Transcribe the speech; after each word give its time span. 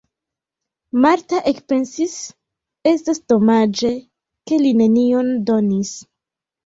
Marta 1.03 1.41
ekpensis: 1.51 2.15
estas 2.93 3.21
domaĝe, 3.35 3.95
ke 4.51 4.63
li 4.67 4.73
nenion 4.81 5.31
donis! 5.51 5.97